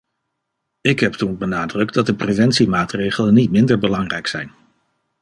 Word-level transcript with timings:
Ik 0.81 0.99
heb 0.99 1.13
toen 1.13 1.37
benadrukt 1.37 1.93
dat 1.93 2.05
de 2.05 2.15
preventiemaatregelen 2.15 3.33
niet 3.33 3.51
minder 3.51 3.77
belangrijk 3.79 4.27
zijn. 4.27 4.51